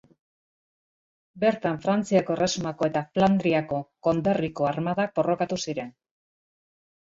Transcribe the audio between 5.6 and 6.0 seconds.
ziren.